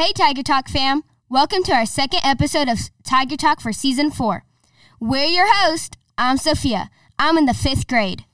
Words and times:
Hey, 0.00 0.12
Tiger 0.14 0.42
Talk 0.42 0.66
fam. 0.70 1.02
Welcome 1.28 1.62
to 1.64 1.74
our 1.74 1.84
second 1.84 2.20
episode 2.24 2.70
of 2.70 2.78
Tiger 3.04 3.36
Talk 3.36 3.60
for 3.60 3.70
season 3.70 4.10
four. 4.10 4.44
We're 4.98 5.26
your 5.26 5.44
host. 5.46 5.98
I'm 6.16 6.38
Sophia. 6.38 6.88
I'm 7.18 7.36
in 7.36 7.44
the 7.44 7.52
fifth 7.52 7.86
grade. 7.86 8.24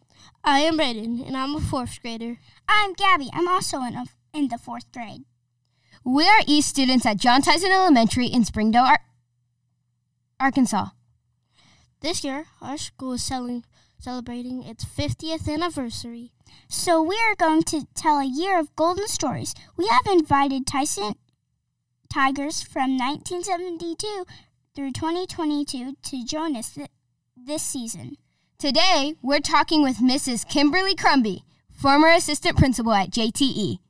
I 0.44 0.60
am 0.60 0.78
Brayden, 0.78 1.26
and 1.26 1.36
I'm 1.36 1.56
a 1.56 1.60
fourth 1.60 2.00
grader. 2.00 2.38
I'm 2.68 2.92
Gabby. 2.92 3.30
I'm 3.32 3.48
also 3.48 3.82
in, 3.82 3.96
a, 3.96 4.04
in 4.32 4.46
the 4.46 4.58
fourth 4.58 4.92
grade. 4.92 5.22
We 6.04 6.28
are 6.28 6.42
EAST 6.46 6.68
students 6.68 7.04
at 7.04 7.16
John 7.16 7.42
Tyson 7.42 7.72
Elementary 7.72 8.28
in 8.28 8.44
Springdale, 8.44 8.84
Ar- 8.84 9.04
Arkansas. 10.38 10.90
This 12.00 12.22
year, 12.22 12.44
our 12.62 12.76
school 12.76 13.14
is 13.14 13.24
selling, 13.24 13.64
celebrating 13.98 14.62
its 14.62 14.84
50th 14.84 15.52
anniversary. 15.52 16.30
So 16.68 17.02
we 17.02 17.16
are 17.28 17.34
going 17.34 17.64
to 17.64 17.88
tell 17.96 18.20
a 18.20 18.24
year 18.24 18.56
of 18.56 18.76
golden 18.76 19.08
stories. 19.08 19.52
We 19.76 19.88
have 19.88 20.06
invited 20.06 20.64
Tyson 20.64 21.16
Tigers 22.16 22.62
from 22.62 22.96
1972 22.96 24.24
through 24.74 24.92
2022 24.92 25.96
to 26.02 26.24
join 26.24 26.56
us 26.56 26.70
th- 26.70 26.88
this 27.36 27.62
season. 27.62 28.16
Today, 28.58 29.16
we're 29.20 29.38
talking 29.38 29.82
with 29.82 29.98
Mrs. 29.98 30.48
Kimberly 30.48 30.94
Crumby, 30.94 31.42
former 31.70 32.08
assistant 32.08 32.56
principal 32.56 32.94
at 32.94 33.10
JTE. 33.10 33.80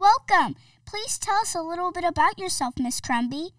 Welcome. 0.00 0.56
Please 0.86 1.18
tell 1.18 1.34
us 1.34 1.54
a 1.54 1.60
little 1.60 1.92
bit 1.92 2.02
about 2.02 2.38
yourself, 2.38 2.78
Miss 2.78 2.98
Crumby. 2.98 3.50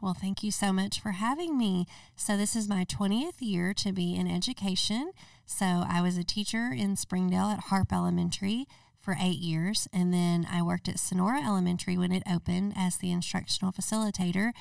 Well, 0.00 0.16
thank 0.18 0.42
you 0.42 0.50
so 0.50 0.72
much 0.72 0.98
for 0.98 1.10
having 1.10 1.58
me. 1.58 1.84
So, 2.16 2.38
this 2.38 2.56
is 2.56 2.70
my 2.70 2.86
20th 2.86 3.40
year 3.40 3.74
to 3.74 3.92
be 3.92 4.16
in 4.16 4.28
education. 4.28 5.12
So, 5.44 5.66
I 5.66 6.00
was 6.00 6.16
a 6.16 6.24
teacher 6.24 6.70
in 6.74 6.96
Springdale 6.96 7.50
at 7.50 7.64
Harp 7.64 7.92
Elementary 7.92 8.66
for 9.00 9.16
eight 9.18 9.38
years, 9.38 9.88
and 9.92 10.12
then 10.12 10.46
I 10.50 10.62
worked 10.62 10.88
at 10.88 10.98
Sonora 10.98 11.42
Elementary 11.42 11.96
when 11.96 12.12
it 12.12 12.22
opened 12.30 12.74
as 12.76 12.98
the 12.98 13.10
instructional 13.10 13.72
facilitator. 13.72 14.52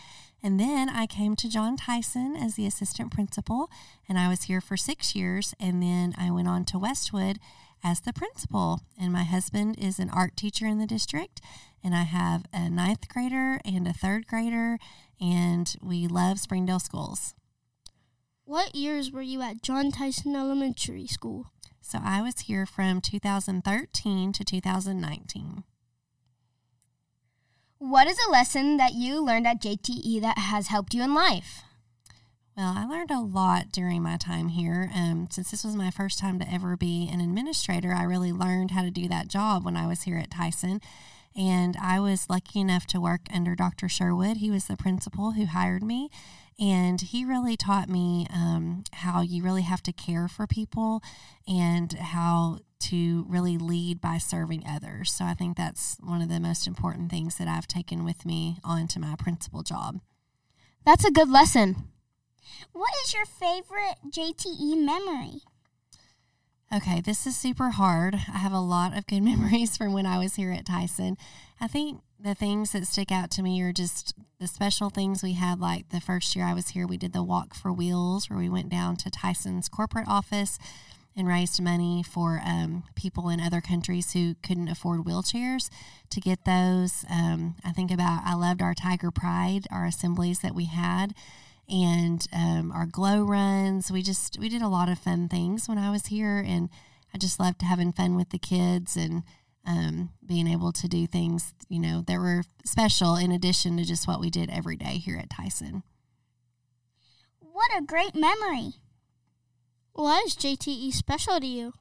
And 0.41 0.59
then 0.59 0.87
I 0.89 1.05
came 1.05 1.35
to 1.35 1.49
John 1.49 1.75
Tyson 1.75 2.35
as 2.35 2.55
the 2.55 2.65
assistant 2.65 3.11
principal, 3.11 3.69
and 4.07 4.17
I 4.17 4.29
was 4.29 4.43
here 4.43 4.61
for 4.61 4.77
six 4.77 5.13
years. 5.13 5.53
And 5.59 5.83
then 5.83 6.13
I 6.17 6.31
went 6.31 6.47
on 6.47 6.63
to 6.65 6.79
Westwood 6.79 7.39
as 7.83 7.99
the 7.99 8.13
principal. 8.13 8.79
And 8.99 9.11
my 9.11 9.23
husband 9.23 9.77
is 9.77 9.99
an 9.99 10.09
art 10.09 10.37
teacher 10.37 10.65
in 10.65 10.79
the 10.79 10.87
district, 10.87 11.41
and 11.83 11.93
I 11.93 12.03
have 12.03 12.45
a 12.53 12.69
ninth 12.69 13.09
grader 13.09 13.59
and 13.65 13.87
a 13.87 13.93
third 13.93 14.27
grader, 14.27 14.79
and 15.19 15.75
we 15.81 16.07
love 16.07 16.39
Springdale 16.39 16.79
schools. 16.79 17.35
What 18.45 18.73
years 18.73 19.11
were 19.11 19.21
you 19.21 19.41
at 19.41 19.61
John 19.61 19.91
Tyson 19.91 20.35
Elementary 20.35 21.05
School? 21.05 21.51
So 21.89 21.97
I 22.03 22.21
was 22.21 22.41
here 22.41 22.67
from 22.67 23.01
2013 23.01 24.31
to 24.33 24.43
2019. 24.43 25.63
What 27.79 28.05
is 28.05 28.19
a 28.19 28.29
lesson 28.29 28.77
that 28.77 28.93
you 28.93 29.25
learned 29.25 29.47
at 29.47 29.59
JTE 29.59 30.21
that 30.21 30.37
has 30.37 30.67
helped 30.67 30.93
you 30.93 31.01
in 31.01 31.15
life? 31.15 31.63
Well, 32.55 32.75
I 32.77 32.85
learned 32.85 33.09
a 33.09 33.19
lot 33.19 33.71
during 33.71 34.03
my 34.03 34.17
time 34.17 34.49
here. 34.49 34.91
Um, 34.93 35.29
since 35.31 35.49
this 35.49 35.63
was 35.63 35.75
my 35.75 35.89
first 35.89 36.19
time 36.19 36.37
to 36.37 36.53
ever 36.53 36.77
be 36.77 37.09
an 37.11 37.21
administrator, 37.21 37.91
I 37.91 38.03
really 38.03 38.31
learned 38.31 38.69
how 38.69 38.83
to 38.83 38.91
do 38.91 39.07
that 39.07 39.27
job 39.27 39.65
when 39.65 39.75
I 39.75 39.87
was 39.87 40.03
here 40.03 40.19
at 40.19 40.29
Tyson. 40.29 40.81
And 41.35 41.75
I 41.81 41.99
was 41.99 42.29
lucky 42.29 42.59
enough 42.59 42.85
to 42.87 43.01
work 43.01 43.21
under 43.33 43.55
Dr. 43.55 43.89
Sherwood. 43.89 44.37
He 44.37 44.51
was 44.51 44.65
the 44.65 44.77
principal 44.77 45.31
who 45.31 45.47
hired 45.47 45.81
me. 45.81 46.11
And 46.59 46.99
he 46.99 47.23
really 47.23 47.55
taught 47.55 47.87
me 47.87 48.27
um, 48.33 48.83
how 48.91 49.21
you 49.21 49.41
really 49.43 49.61
have 49.61 49.81
to 49.83 49.93
care 49.93 50.27
for 50.27 50.45
people 50.45 51.01
and 51.47 51.93
how 51.93 52.59
to 52.81 53.25
really 53.29 53.57
lead 53.57 54.01
by 54.01 54.17
serving 54.17 54.63
others. 54.67 55.11
So 55.11 55.25
I 55.25 55.33
think 55.33 55.55
that's 55.55 55.97
one 56.01 56.21
of 56.21 56.29
the 56.29 56.39
most 56.39 56.67
important 56.67 57.09
things 57.09 57.35
that 57.35 57.47
I've 57.47 57.67
taken 57.67 58.03
with 58.03 58.25
me 58.25 58.57
onto 58.63 58.99
my 58.99 59.15
principal 59.17 59.63
job. 59.63 59.99
That's 60.85 61.05
a 61.05 61.11
good 61.11 61.29
lesson. 61.29 61.87
What 62.73 62.91
is 63.05 63.13
your 63.13 63.25
favorite 63.25 63.97
JTE 64.09 64.83
memory? 64.83 65.41
Okay, 66.73 67.01
this 67.01 67.25
is 67.25 67.35
super 67.35 67.71
hard. 67.71 68.15
I 68.15 68.37
have 68.37 68.53
a 68.53 68.59
lot 68.59 68.95
of 68.97 69.07
good 69.07 69.21
memories 69.23 69.77
from 69.77 69.93
when 69.93 70.05
I 70.05 70.17
was 70.17 70.35
here 70.35 70.51
at 70.51 70.65
Tyson. 70.65 71.17
I 71.59 71.67
think 71.67 72.01
the 72.21 72.35
things 72.35 72.71
that 72.71 72.85
stick 72.85 73.11
out 73.11 73.31
to 73.31 73.41
me 73.41 73.61
are 73.61 73.71
just 73.71 74.13
the 74.39 74.47
special 74.47 74.89
things 74.89 75.23
we 75.23 75.33
had. 75.33 75.59
Like 75.59 75.89
the 75.89 76.01
first 76.01 76.35
year 76.35 76.45
I 76.45 76.53
was 76.53 76.69
here, 76.69 76.85
we 76.85 76.97
did 76.97 77.13
the 77.13 77.23
Walk 77.23 77.53
for 77.53 77.71
Wheels, 77.71 78.29
where 78.29 78.39
we 78.39 78.49
went 78.49 78.69
down 78.69 78.97
to 78.97 79.09
Tyson's 79.09 79.69
corporate 79.69 80.07
office 80.07 80.59
and 81.15 81.27
raised 81.27 81.61
money 81.61 82.03
for 82.03 82.41
um, 82.45 82.83
people 82.95 83.29
in 83.29 83.39
other 83.39 83.61
countries 83.61 84.13
who 84.13 84.35
couldn't 84.43 84.69
afford 84.69 85.01
wheelchairs 85.01 85.69
to 86.09 86.21
get 86.21 86.45
those. 86.45 87.05
Um, 87.09 87.55
I 87.65 87.71
think 87.71 87.91
about, 87.91 88.21
I 88.25 88.35
loved 88.35 88.61
our 88.61 88.73
Tiger 88.73 89.11
Pride, 89.11 89.65
our 89.71 89.85
assemblies 89.85 90.39
that 90.39 90.55
we 90.55 90.65
had 90.65 91.13
and 91.69 92.25
um, 92.33 92.71
our 92.71 92.85
glow 92.85 93.23
runs. 93.23 93.91
We 93.91 94.01
just 94.01 94.39
we 94.39 94.49
did 94.49 94.61
a 94.61 94.67
lot 94.67 94.89
of 94.89 94.99
fun 94.99 95.29
things 95.29 95.69
when 95.69 95.77
I 95.77 95.91
was 95.91 96.07
here, 96.07 96.39
and 96.39 96.69
I 97.13 97.17
just 97.17 97.39
loved 97.39 97.61
having 97.61 97.93
fun 97.93 98.15
with 98.15 98.29
the 98.29 98.39
kids 98.39 98.95
and 98.95 99.23
um, 99.69 100.09
being 100.25 100.47
able 100.47 100.71
to 100.73 100.87
do 100.87 101.05
things 101.05 101.53
you 101.69 101.79
know 101.79 102.03
that 102.07 102.17
were 102.17 102.43
special 102.65 103.15
in 103.15 103.31
addition 103.31 103.77
to 103.77 103.85
just 103.85 104.07
what 104.07 104.19
we 104.19 104.29
did 104.29 104.49
every 104.49 104.75
day 104.75 104.97
here 104.97 105.17
at 105.17 105.29
Tyson. 105.29 105.83
What 107.39 107.69
a 107.77 107.85
great 107.85 108.15
memory! 108.15 108.73
Why 109.93 110.23
is 110.25 110.35
JTE 110.35 110.93
special 110.93 111.39
to 111.39 111.45
you? 111.45 111.73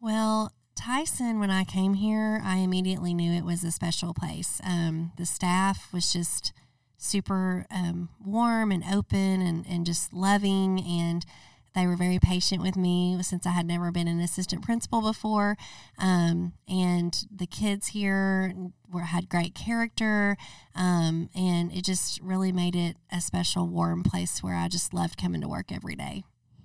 Well, 0.00 0.52
Tyson, 0.74 1.40
when 1.40 1.50
I 1.50 1.64
came 1.64 1.94
here, 1.94 2.42
I 2.44 2.58
immediately 2.58 3.14
knew 3.14 3.32
it 3.32 3.44
was 3.44 3.64
a 3.64 3.70
special 3.70 4.12
place. 4.12 4.60
Um, 4.62 5.12
the 5.16 5.24
staff 5.24 5.92
was 5.92 6.12
just 6.12 6.52
super 6.98 7.64
um, 7.70 8.10
warm 8.24 8.70
and 8.70 8.84
open 8.92 9.40
and, 9.40 9.64
and 9.66 9.86
just 9.86 10.12
loving 10.12 10.80
and 10.80 11.24
they 11.76 11.86
were 11.86 11.94
very 11.94 12.18
patient 12.18 12.62
with 12.62 12.74
me 12.74 13.18
since 13.22 13.46
I 13.46 13.50
had 13.50 13.66
never 13.66 13.92
been 13.92 14.08
an 14.08 14.18
assistant 14.18 14.62
principal 14.62 15.02
before. 15.02 15.58
Um, 15.98 16.54
and 16.66 17.14
the 17.30 17.46
kids 17.46 17.88
here 17.88 18.54
were, 18.90 19.02
had 19.02 19.28
great 19.28 19.54
character. 19.54 20.38
Um, 20.74 21.28
and 21.36 21.70
it 21.70 21.84
just 21.84 22.20
really 22.22 22.50
made 22.50 22.74
it 22.74 22.96
a 23.12 23.20
special, 23.20 23.68
warm 23.68 24.02
place 24.02 24.42
where 24.42 24.56
I 24.56 24.68
just 24.68 24.94
loved 24.94 25.20
coming 25.20 25.42
to 25.42 25.48
work 25.48 25.70
every 25.70 25.94
day. 25.94 26.24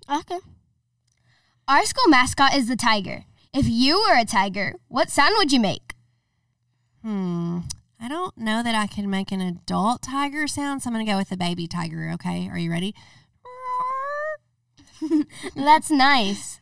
Okay. 0.10 0.40
Our 1.68 1.86
school 1.86 2.08
mascot 2.08 2.56
is 2.56 2.70
the 2.70 2.78
tiger. 2.78 3.26
If 3.54 3.68
you 3.68 4.00
were 4.00 4.18
a 4.18 4.26
tiger, 4.26 4.76
what 4.88 5.10
sound 5.10 5.36
would 5.38 5.52
you 5.52 5.60
make? 5.60 5.94
Hmm. 7.04 7.60
I 8.00 8.08
don't 8.08 8.36
know 8.38 8.64
that 8.64 8.76
I 8.76 8.88
can 8.88 9.10
make 9.10 9.32
an 9.32 9.42
adult 9.42 10.02
tiger 10.02 10.48
sound, 10.48 10.82
so 10.82 10.90
I'm 10.90 10.94
going 10.94 11.06
to 11.06 11.12
go 11.12 11.18
with 11.18 11.32
a 11.32 11.38
baby 11.38 11.68
tiger, 11.68 12.10
okay? 12.14 12.50
Are 12.50 12.58
you 12.58 12.72
ready? 12.72 12.96
That's 15.56 15.92
nice. 15.92 16.60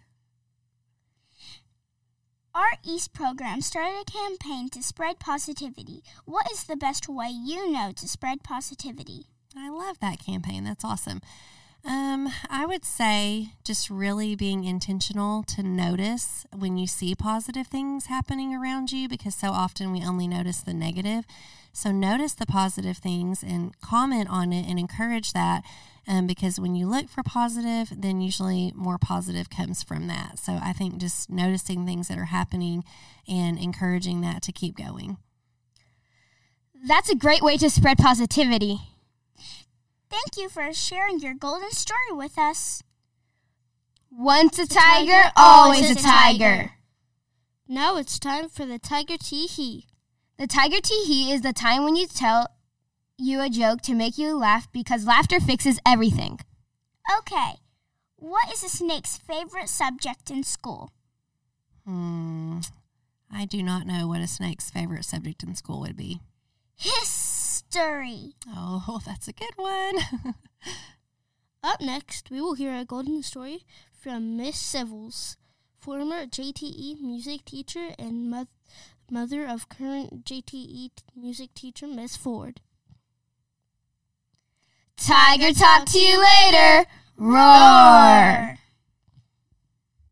Our 2.53 2.77
EAST 2.83 3.13
program 3.13 3.61
started 3.61 4.01
a 4.01 4.11
campaign 4.11 4.69
to 4.69 4.83
spread 4.83 5.19
positivity. 5.19 6.03
What 6.25 6.51
is 6.51 6.63
the 6.63 6.75
best 6.75 7.07
way 7.07 7.29
you 7.29 7.71
know 7.71 7.91
to 7.95 8.07
spread 8.07 8.43
positivity? 8.43 9.27
I 9.55 9.69
love 9.69 9.99
that 9.99 10.19
campaign. 10.19 10.63
That's 10.63 10.83
awesome. 10.83 11.21
Um, 11.85 12.29
I 12.49 12.65
would 12.65 12.83
say 12.83 13.53
just 13.63 13.89
really 13.89 14.35
being 14.35 14.65
intentional 14.65 15.43
to 15.43 15.63
notice 15.63 16.45
when 16.55 16.77
you 16.77 16.87
see 16.87 17.15
positive 17.15 17.67
things 17.67 18.07
happening 18.07 18.53
around 18.53 18.91
you 18.91 19.07
because 19.07 19.33
so 19.35 19.49
often 19.51 19.91
we 19.91 20.03
only 20.03 20.27
notice 20.27 20.59
the 20.59 20.73
negative. 20.73 21.25
So 21.71 21.91
notice 21.91 22.33
the 22.33 22.45
positive 22.45 22.97
things 22.97 23.43
and 23.43 23.79
comment 23.79 24.29
on 24.29 24.51
it 24.51 24.67
and 24.67 24.77
encourage 24.77 25.33
that. 25.33 25.63
Um, 26.07 26.25
because 26.25 26.59
when 26.59 26.75
you 26.75 26.89
look 26.89 27.07
for 27.07 27.21
positive, 27.21 27.93
then 27.95 28.19
usually 28.19 28.73
more 28.75 28.97
positive 28.97 29.49
comes 29.49 29.83
from 29.83 30.07
that. 30.07 30.39
So 30.39 30.59
I 30.61 30.73
think 30.73 30.97
just 30.97 31.29
noticing 31.29 31.85
things 31.85 32.07
that 32.07 32.17
are 32.17 32.25
happening 32.25 32.83
and 33.27 33.59
encouraging 33.59 34.21
that 34.21 34.41
to 34.43 34.51
keep 34.51 34.75
going. 34.75 35.17
That's 36.87 37.09
a 37.09 37.15
great 37.15 37.41
way 37.41 37.57
to 37.57 37.69
spread 37.69 37.99
positivity. 37.99 38.79
Thank 40.09 40.37
you 40.37 40.49
for 40.49 40.73
sharing 40.73 41.19
your 41.19 41.33
golden 41.33 41.71
story 41.71 42.11
with 42.11 42.37
us. 42.37 42.83
Once 44.11 44.57
a 44.57 44.67
tiger, 44.67 45.31
always 45.35 45.91
a 45.91 45.95
tiger. 45.95 46.71
Now 47.67 47.97
it's 47.97 48.17
time 48.17 48.49
for 48.49 48.65
the 48.65 48.79
Tiger 48.79 49.17
Tee 49.17 49.45
Hee. 49.45 49.85
The 50.39 50.47
tiger 50.47 50.79
tee 50.81 51.03
hee 51.03 51.33
is 51.33 51.41
the 51.41 51.51
time 51.51 51.83
when 51.83 51.97
you 51.97 52.07
tell 52.07 52.47
you 53.17 53.41
a 53.41 53.49
joke 53.49 53.81
to 53.81 53.93
make 53.93 54.17
you 54.17 54.37
laugh 54.37 54.71
because 54.71 55.05
laughter 55.05 55.41
fixes 55.41 55.81
everything. 55.85 56.39
Okay, 57.17 57.55
what 58.15 58.49
is 58.49 58.63
a 58.63 58.69
snake's 58.69 59.17
favorite 59.17 59.67
subject 59.67 60.31
in 60.31 60.43
school? 60.43 60.93
Hmm. 61.85 62.59
I 63.29 63.43
do 63.43 63.61
not 63.61 63.85
know 63.85 64.07
what 64.07 64.21
a 64.21 64.27
snake's 64.27 64.69
favorite 64.69 65.03
subject 65.03 65.43
in 65.43 65.55
school 65.55 65.81
would 65.81 65.97
be. 65.97 66.21
History. 66.77 67.08
Oh, 67.75 68.99
that's 69.05 69.27
a 69.27 69.33
good 69.33 69.53
one. 69.55 69.95
Up 71.63 71.81
next, 71.81 72.29
we 72.31 72.41
will 72.41 72.53
hear 72.55 72.73
a 72.73 72.85
golden 72.85 73.21
story 73.21 73.65
from 73.91 74.37
Miss 74.37 74.57
Civils, 74.57 75.37
former 75.79 76.25
JTE 76.25 77.01
music 77.01 77.45
teacher 77.45 77.89
and 77.99 78.29
mo- 78.29 78.47
mother 79.11 79.45
of 79.45 79.67
current 79.69 80.23
JTE 80.25 80.91
t- 80.95 81.03
music 81.15 81.53
teacher 81.53 81.87
Miss 81.87 82.15
Ford. 82.15 82.61
Tiger 84.97 85.53
talk 85.53 85.85
to 85.85 85.99
you 85.99 86.21
later. 86.21 86.85
Roar. 87.17 88.57